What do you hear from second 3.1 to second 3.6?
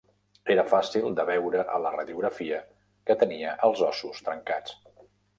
tenia